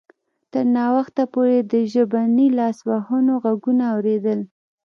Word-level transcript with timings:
تر 0.51 0.65
ناوخته 0.75 1.23
پورې 1.33 1.53
یې 1.61 1.67
د 1.71 1.73
ژبني 1.93 2.47
لاسوهنو 2.59 3.33
غږونه 3.43 3.83
اوریدل 3.95 4.39